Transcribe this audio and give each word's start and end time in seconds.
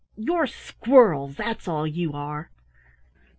You're 0.17 0.47
squirrels 0.47 1.35
that's 1.35 1.67
all 1.67 1.85
you 1.85 2.13
are!" 2.13 2.49